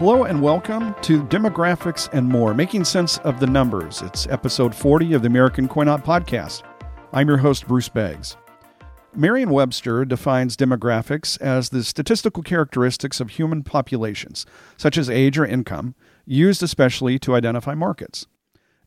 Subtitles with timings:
[0.00, 4.00] Hello and welcome to Demographics and More, Making Sense of the Numbers.
[4.00, 6.62] It's episode 40 of the American Coinop podcast.
[7.12, 8.38] I'm your host, Bruce Beggs.
[9.14, 14.46] Merriam Webster defines demographics as the statistical characteristics of human populations,
[14.78, 18.26] such as age or income, used especially to identify markets.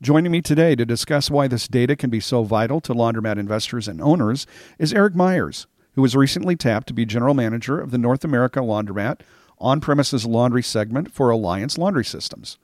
[0.02, 3.88] Joining me today to discuss why this data can be so vital to laundromat investors
[3.88, 4.48] and owners
[4.80, 8.62] is Eric Meyers, who was recently tapped to be general manager of the North America
[8.62, 9.20] Laundromat
[9.64, 12.60] on premises laundry segment for Alliance Laundry Systems.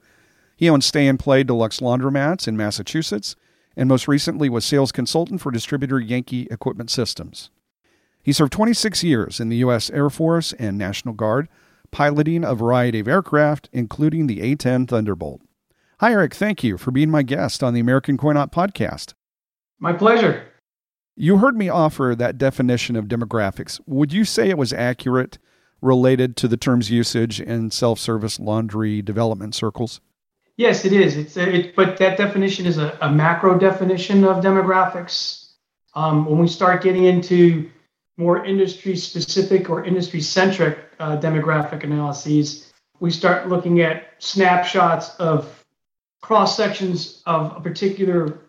[0.54, 3.34] He owns Stay and Play Deluxe Laundromats in Massachusetts
[3.76, 7.50] and most recently was sales consultant for distributor Yankee Equipment Systems.
[8.22, 9.88] He served 26 years in the U.S.
[9.90, 11.48] Air Force and National Guard,
[11.90, 15.40] piloting a variety of aircraft, including the A 10 Thunderbolt.
[16.00, 16.34] Hi, Eric.
[16.34, 19.14] Thank you for being my guest on the American Coinop podcast.
[19.78, 20.46] My pleasure.
[21.16, 23.80] You heard me offer that definition of demographics.
[23.86, 25.38] Would you say it was accurate
[25.80, 30.00] related to the term's usage in self-service laundry development circles?
[30.56, 31.16] Yes, it is.
[31.16, 35.52] It's a, it, but that definition is a, a macro definition of demographics.
[35.94, 37.70] Um, when we start getting into
[38.16, 45.64] more industry specific or industry centric uh, demographic analyses, we start looking at snapshots of
[46.20, 48.40] cross sections of a particular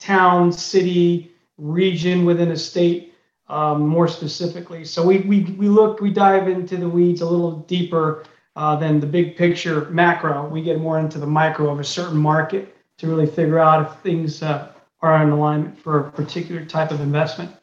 [0.00, 3.07] town, city, region within a state
[3.48, 4.84] um, more specifically.
[4.84, 8.24] So we, we, we look, we dive into the weeds a little deeper
[8.56, 10.48] uh, than the big picture macro.
[10.48, 13.98] We get more into the micro of a certain market to really figure out if
[14.00, 17.54] things uh, are in alignment for a particular type of investment.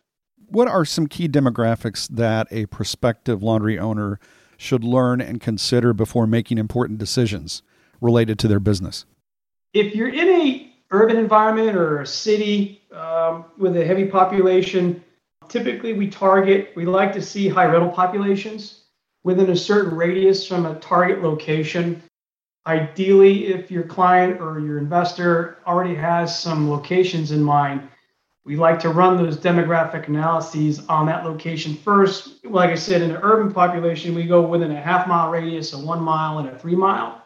[0.48, 4.20] What are some key demographics that a prospective laundry owner
[4.58, 7.62] should learn and consider before making important decisions
[8.00, 9.06] related to their business?
[9.74, 15.04] If you're in a urban environment or a city um, with a heavy population,
[15.50, 18.86] Typically, we target, we like to see high rental populations
[19.24, 22.02] within a certain radius from a target location.
[22.68, 27.88] Ideally, if your client or your investor already has some locations in mind,
[28.46, 32.46] we like to run those demographic analyses on that location first.
[32.46, 35.80] Like I said, in an urban population, we go within a half mile radius, a
[35.80, 37.24] one mile, and a three mile.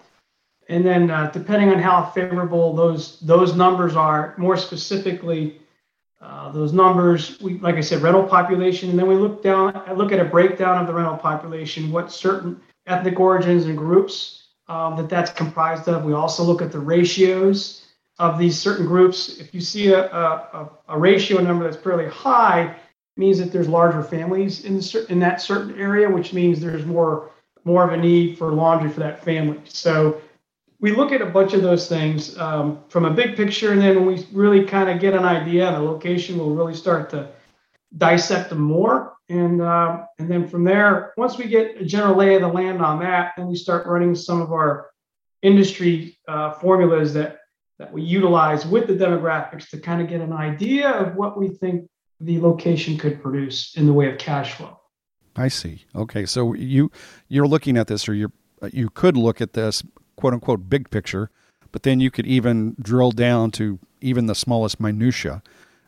[0.70, 5.60] And then, uh, depending on how favorable those those numbers are, more specifically,
[6.50, 9.94] uh, those numbers, we, like I said, rental population, and then we look down, I
[9.94, 14.96] look at a breakdown of the rental population, what certain ethnic origins and groups um,
[14.98, 16.04] that that's comprised of.
[16.04, 17.86] We also look at the ratios
[18.18, 19.40] of these certain groups.
[19.40, 22.76] If you see a, a, a ratio number that's fairly high,
[23.18, 27.32] means that there's larger families in, the, in that certain area, which means there's more
[27.66, 29.60] more of a need for laundry for that family.
[29.66, 30.22] So
[30.80, 33.96] we look at a bunch of those things um, from a big picture, and then
[33.96, 37.30] when we really kind of get an idea, of the location we'll really start to
[37.98, 42.36] dissect them more, and uh, and then from there, once we get a general lay
[42.36, 44.90] of the land on that, then we start running some of our
[45.42, 47.40] industry uh, formulas that
[47.78, 51.48] that we utilize with the demographics to kind of get an idea of what we
[51.48, 54.78] think the location could produce in the way of cash flow.
[55.38, 55.86] I see.
[55.96, 56.92] Okay, so you
[57.28, 58.32] you're looking at this, or you
[58.72, 59.84] you could look at this
[60.20, 61.30] quote unquote big picture,
[61.72, 65.42] but then you could even drill down to even the smallest minutia.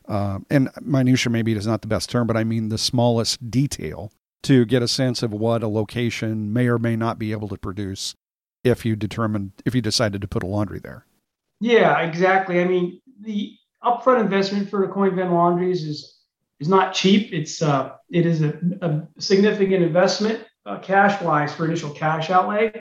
[0.08, 4.10] Uh, and minutia maybe is not the best term, but I mean the smallest detail
[4.44, 7.58] to get a sense of what a location may or may not be able to
[7.58, 8.14] produce
[8.64, 11.04] if you determined if you decided to put a laundry there.
[11.60, 12.60] Yeah, exactly.
[12.60, 13.54] I mean, the
[13.84, 16.20] upfront investment for the Coin Van laundries is
[16.58, 17.34] is not cheap.
[17.34, 22.72] It's uh, it is a, a significant investment uh, cash wise for initial cash outlay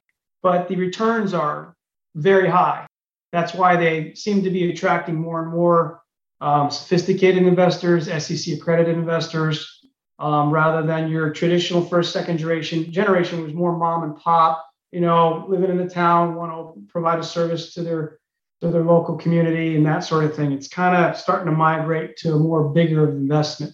[0.41, 1.75] but the returns are
[2.15, 2.85] very high.
[3.31, 6.01] That's why they seem to be attracting more and more
[6.41, 9.79] um, sophisticated investors, SEC accredited investors,
[10.19, 12.91] um, rather than your traditional first, second generation.
[12.91, 17.19] Generation was more mom and pop, you know, living in the town, want to provide
[17.19, 18.19] a service to their
[18.61, 20.51] to their local community and that sort of thing.
[20.51, 23.73] It's kind of starting to migrate to a more bigger investment.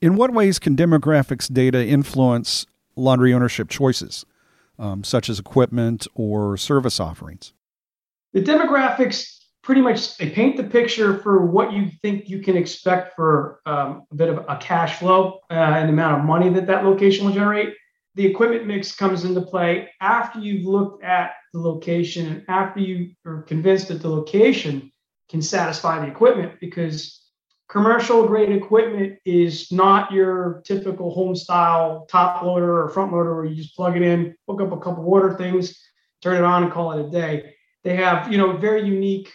[0.00, 4.24] In what ways can demographics data influence laundry ownership choices?
[4.78, 7.52] Um, such as equipment or service offerings?
[8.32, 13.14] The demographics pretty much they paint the picture for what you think you can expect
[13.14, 16.66] for um, a bit of a cash flow uh, and the amount of money that
[16.66, 17.74] that location will generate.
[18.14, 23.12] The equipment mix comes into play after you've looked at the location and after you
[23.24, 24.90] are convinced that the location
[25.28, 27.21] can satisfy the equipment because
[27.72, 33.46] commercial grade equipment is not your typical home style top loader or front loader where
[33.46, 35.80] you just plug it in, hook up a couple water things,
[36.20, 37.54] turn it on and call it a day.
[37.82, 39.32] They have, you know, very unique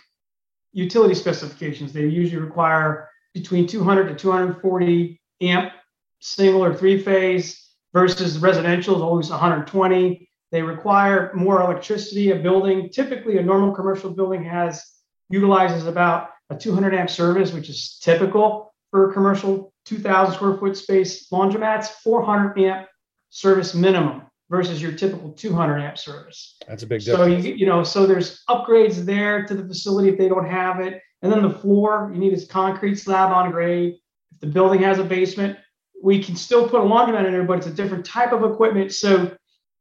[0.72, 1.92] utility specifications.
[1.92, 5.74] They usually require between 200 to 240 amp
[6.20, 10.30] single or three phase versus residential is always 120.
[10.52, 12.30] They require more electricity.
[12.30, 14.86] A building, typically a normal commercial building has
[15.28, 20.78] utilizes about a 200 amp service, which is typical for a commercial 2,000 square foot
[20.78, 21.30] space.
[21.30, 22.88] Laundromats, 400 amp
[23.30, 26.58] service minimum versus your typical 200 amp service.
[26.68, 27.44] That's a big difference.
[27.44, 30.80] So you, you know, so there's upgrades there to the facility if they don't have
[30.80, 31.02] it.
[31.22, 33.96] And then the floor, you need this concrete slab on grade.
[34.32, 35.58] If the building has a basement,
[36.02, 38.94] we can still put a laundromat in there, but it's a different type of equipment.
[38.94, 39.36] So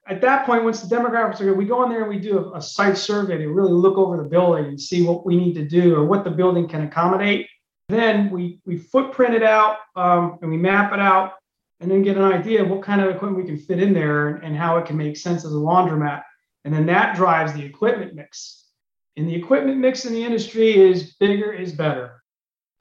[0.08, 2.38] at that point, once the demographics are good, we go in there and we do
[2.38, 5.54] a, a, site survey to really look over the building and see what we need
[5.54, 7.48] to do or what the building can accommodate.
[7.88, 11.34] Then we we footprint it out um, and we map it out
[11.80, 14.28] and then get an idea of what kind of equipment we can fit in there
[14.28, 16.22] and, and how it can make sense as a laundromat.
[16.64, 18.64] And then that drives the equipment mix.
[19.16, 22.22] And the equipment mix in the industry is bigger is better.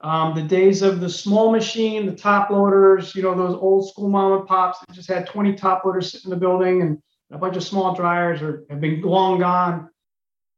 [0.00, 4.08] Um, the days of the small machine, the top loaders, you know, those old school
[4.08, 7.38] mom and pops that just had 20 top loaders sitting in the building and a
[7.38, 9.88] bunch of small dryers are, have been long gone.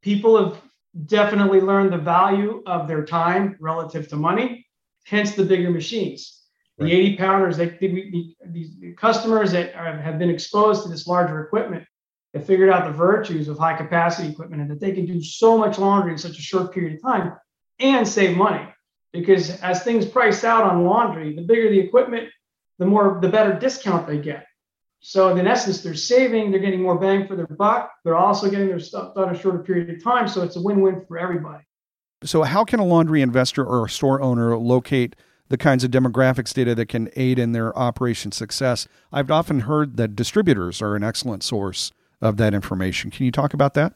[0.01, 0.61] People have
[1.05, 4.65] definitely learned the value of their time relative to money,
[5.05, 6.43] hence the bigger machines.
[6.77, 6.87] Right.
[6.87, 11.41] The 80 pounders, they, they, these customers that are, have been exposed to this larger
[11.41, 11.85] equipment
[12.33, 15.57] have figured out the virtues of high capacity equipment and that they can do so
[15.57, 17.33] much laundry in such a short period of time
[17.79, 18.67] and save money.
[19.11, 22.29] Because as things price out on laundry, the bigger the equipment,
[22.77, 24.45] the more the better discount they get.
[25.01, 27.91] So in essence, they're saving, they're getting more bang for their buck.
[28.03, 30.27] They're also getting their stuff done in a shorter period of time.
[30.27, 31.63] So it's a win-win for everybody.
[32.23, 35.15] So how can a laundry investor or a store owner locate
[35.47, 38.87] the kinds of demographics data that can aid in their operation success?
[39.11, 41.91] I've often heard that distributors are an excellent source
[42.21, 43.09] of that information.
[43.09, 43.93] Can you talk about that?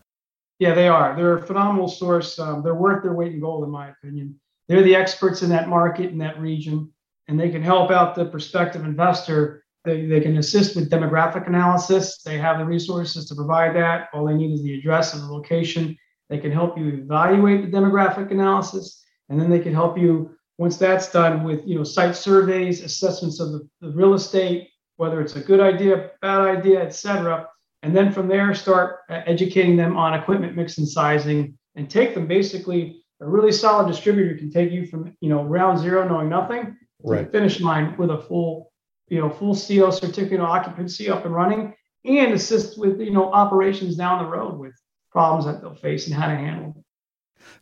[0.60, 1.16] Yeah, they are.
[1.18, 2.40] They're a phenomenal source.
[2.40, 4.40] Um, they're worth their weight in gold, in my opinion.
[4.70, 6.94] They're the experts in that market, in that region,
[7.28, 12.22] and they can help out the prospective investor they, they can assist with demographic analysis.
[12.24, 14.10] They have the resources to provide that.
[14.14, 15.98] All they need is the address and the location.
[16.30, 20.78] They can help you evaluate the demographic analysis, and then they can help you once
[20.78, 25.36] that's done with you know site surveys, assessments of the, the real estate, whether it's
[25.36, 27.48] a good idea, bad idea, etc.
[27.82, 32.14] And then from there, start uh, educating them on equipment mix and sizing, and take
[32.14, 33.00] them basically.
[33.22, 37.24] A really solid distributor can take you from you know round zero, knowing nothing, right.
[37.24, 38.73] to finish line with a full
[39.14, 43.32] you know, full CO certificate of occupancy up and running and assist with, you know,
[43.32, 44.74] operations down the road with
[45.12, 46.84] problems that they'll face and how to handle them.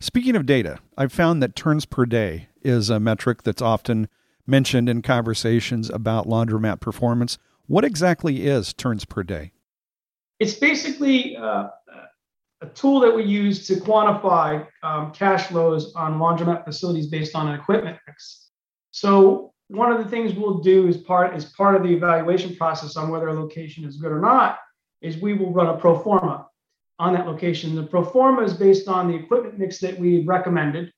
[0.00, 4.08] Speaking of data, I've found that turns per day is a metric that's often
[4.46, 7.36] mentioned in conversations about laundromat performance.
[7.66, 9.52] What exactly is turns per day?
[10.38, 11.68] It's basically uh,
[12.62, 17.48] a tool that we use to quantify um, cash flows on laundromat facilities based on
[17.48, 18.48] an equipment mix.
[18.90, 22.96] So one of the things we'll do as part as part of the evaluation process
[22.96, 24.58] on whether a location is good or not
[25.00, 26.46] is we will run a pro forma
[26.98, 27.74] on that location.
[27.74, 30.92] The pro forma is based on the equipment mix that we recommended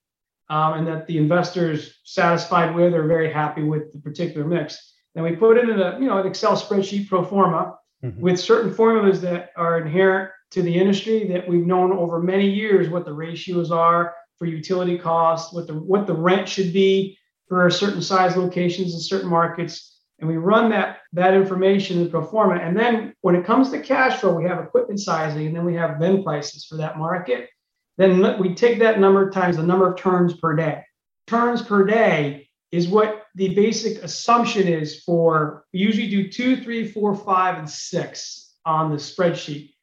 [0.49, 4.93] um, and that the investors satisfied with or very happy with the particular mix.
[5.15, 8.19] Then we put it in a you know an Excel spreadsheet pro forma mm-hmm.
[8.19, 12.89] with certain formulas that are inherent to the industry that we've known over many years
[12.89, 17.69] what the ratios are for utility costs, what the what the rent should be for
[17.69, 19.99] certain size locations in certain markets.
[20.19, 22.55] And we run that, that information in forma.
[22.55, 25.75] And then when it comes to cash flow, we have equipment sizing and then we
[25.75, 27.49] have then prices for that market.
[27.97, 30.83] Then we take that number times the number of turns per day.
[31.27, 36.87] Turns per day is what the basic assumption is for we usually do two, three,
[36.87, 39.73] four, five, and six on the spreadsheet.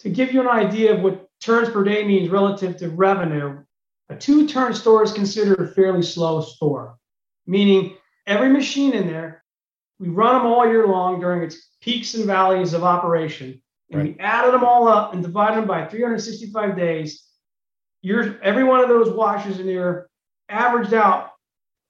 [0.00, 3.62] To give you an idea of what turns per day means relative to revenue,
[4.08, 6.98] a two turn store is considered a fairly slow store
[7.50, 7.96] meaning
[8.28, 9.42] every machine in there,
[9.98, 13.60] we run them all year long during its peaks and valleys of operation.
[13.90, 14.14] And right.
[14.14, 17.24] we added them all up and divided them by 365 days.
[18.02, 20.08] You're, every one of those washers in there
[20.48, 21.32] averaged out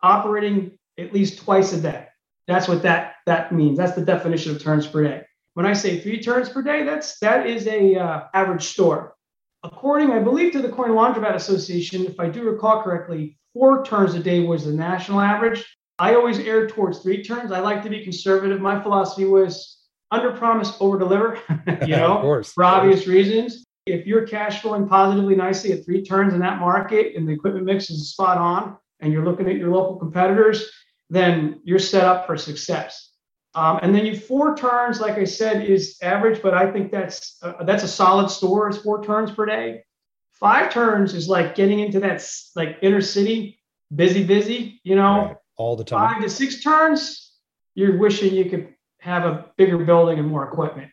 [0.02, 2.06] operating at least twice a day.
[2.48, 3.76] That's what that, that means.
[3.76, 5.22] That's the definition of turns per day.
[5.52, 9.14] When I say three turns per day, that's that is a uh, average store.
[9.62, 14.14] According, I believe, to the Coin Laundromat Association, if I do recall correctly, four turns
[14.14, 15.64] a day was the national average.
[15.98, 17.52] I always erred towards three turns.
[17.52, 18.60] I like to be conservative.
[18.60, 21.38] My philosophy was under promise, over deliver,
[21.86, 23.64] you know, course, for obvious reasons.
[23.84, 27.66] If you're cash flowing positively nicely at three turns in that market and the equipment
[27.66, 30.70] mix is spot on and you're looking at your local competitors,
[31.10, 33.09] then you're set up for success.
[33.54, 37.38] Um, and then you four turns, like I said, is average, but I think that's
[37.42, 38.68] uh, that's a solid store.
[38.68, 39.84] Is four turns per day.
[40.30, 43.60] Five turns is like getting into that like inner city,
[43.94, 45.36] busy, busy, you know, right.
[45.56, 46.14] all the time.
[46.14, 47.32] Five to six turns,
[47.74, 48.68] you're wishing you could
[49.00, 50.90] have a bigger building and more equipment.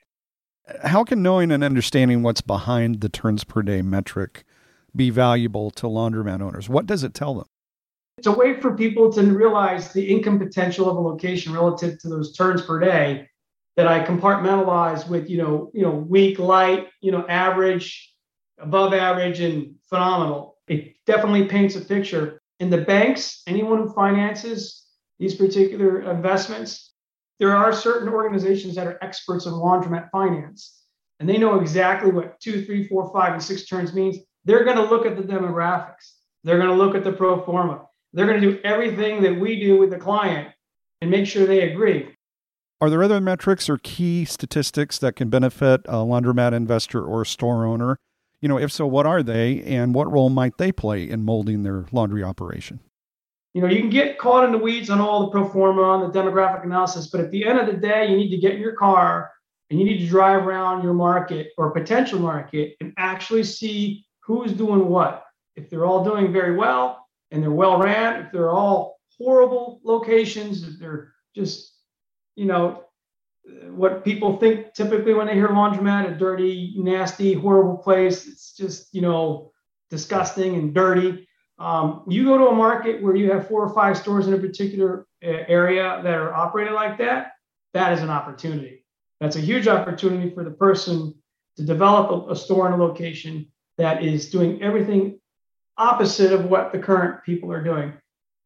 [0.83, 4.43] How can knowing and understanding what's behind the turns per day metric
[4.95, 6.67] be valuable to laundromat owners?
[6.67, 7.45] What does it tell them?
[8.17, 12.09] It's a way for people to realize the income potential of a location relative to
[12.09, 13.29] those turns per day
[13.75, 18.11] that I compartmentalize with, you know, you know, weak, light, you know, average,
[18.57, 20.57] above average, and phenomenal.
[20.67, 22.41] It definitely paints a picture.
[22.59, 24.87] And the banks, anyone who finances
[25.19, 26.93] these particular investments,
[27.37, 30.81] there are certain organizations that are experts in laundromat finance,
[31.19, 34.17] and they know exactly what two, three, four, five, and six turns means.
[34.45, 36.13] They're going to look at the demographics.
[36.43, 37.83] They're going to look at the pro forma.
[38.13, 40.49] They're going to do everything that we do with the client
[41.01, 42.09] and make sure they agree.
[42.79, 47.65] Are there other metrics or key statistics that can benefit a laundromat investor or store
[47.65, 47.97] owner?
[48.39, 51.63] You know, if so, what are they and what role might they play in molding
[51.63, 52.79] their laundry operation?
[53.55, 56.01] You know, you can get caught in the weeds on all the pro forma, on
[56.01, 58.61] the demographic analysis, but at the end of the day, you need to get in
[58.61, 59.31] your car
[59.71, 64.53] and you need to drive around your market or potential market and actually see who's
[64.53, 65.25] doing what.
[65.55, 70.63] If they're all doing very well and they're well ran, if they're all horrible locations,
[70.63, 71.77] if they're just
[72.37, 72.83] you know,
[73.71, 78.27] what people think typically when they hear laundromat, a dirty, nasty, horrible place.
[78.27, 79.51] It's just, you know,
[79.89, 81.27] disgusting and dirty.
[81.59, 84.37] Um, you go to a market where you have four or five stores in a
[84.37, 87.31] particular uh, area that are operated like that,
[87.73, 88.85] that is an opportunity.
[89.19, 91.15] That's a huge opportunity for the person
[91.55, 93.47] to develop a, a store in a location
[93.79, 95.19] that is doing everything
[95.77, 97.93] opposite of what the current people are doing.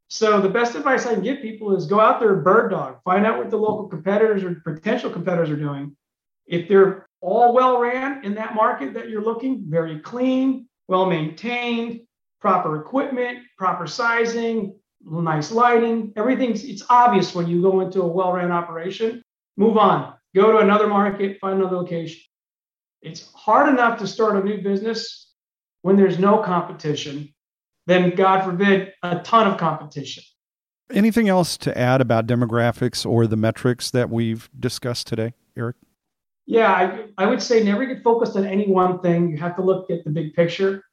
[0.09, 2.97] So the best advice I can give people is go out there and bird dog,
[3.05, 5.95] find out what the local competitors or potential competitors are doing.
[6.45, 12.01] If they're all well ran in that market that you're looking, very clean, well maintained,
[12.41, 18.33] proper equipment, proper sizing, nice lighting, everything's it's obvious when you go into a well
[18.33, 19.23] ran operation.
[19.55, 22.21] Move on, go to another market, find another location.
[23.01, 25.30] It's hard enough to start a new business
[25.81, 27.33] when there's no competition
[27.87, 30.23] then God forbid, a ton of competition.
[30.91, 35.77] Anything else to add about demographics or the metrics that we've discussed today, Eric?
[36.45, 39.29] Yeah, I, I would say never get focused on any one thing.
[39.29, 40.83] You have to look at the big picture.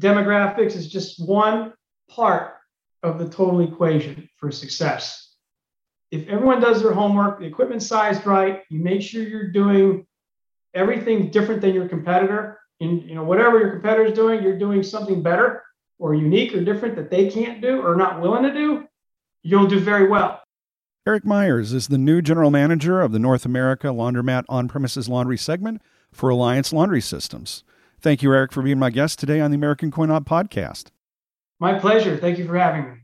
[0.00, 1.74] Demographics is just one
[2.08, 2.54] part
[3.02, 5.34] of the total equation for success.
[6.10, 10.06] If everyone does their homework, the equipment sized right, you make sure you're doing
[10.72, 12.58] everything different than your competitor.
[12.80, 15.62] And you know, whatever your competitor is doing, you're doing something better
[15.98, 18.86] or unique or different that they can't do or not willing to do,
[19.42, 20.40] you'll do very well.
[21.06, 25.36] Eric Meyers is the new general manager of the North America Laundromat on premises laundry
[25.36, 27.62] segment for Alliance Laundry Systems.
[28.00, 30.86] Thank you, Eric, for being my guest today on the American Coin Op podcast.
[31.60, 32.16] My pleasure.
[32.16, 32.96] Thank you for having me.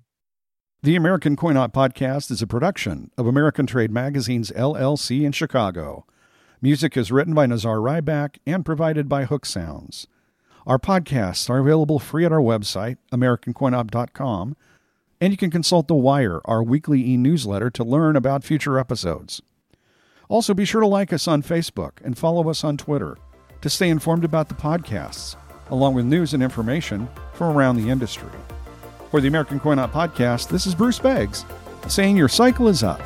[0.82, 6.06] The American Coin Op podcast is a production of American Trade Magazines LLC in Chicago.
[6.62, 10.06] Music is written by Nazar Rybak and provided by Hook Sounds.
[10.66, 14.56] Our podcasts are available free at our website, AmericanCoinOp.com,
[15.22, 19.40] and you can consult The Wire, our weekly e newsletter, to learn about future episodes.
[20.28, 23.16] Also, be sure to like us on Facebook and follow us on Twitter
[23.62, 25.36] to stay informed about the podcasts,
[25.70, 28.28] along with news and information from around the industry.
[29.10, 31.46] For the American Coin Op podcast, this is Bruce Beggs
[31.88, 33.00] saying your cycle is up.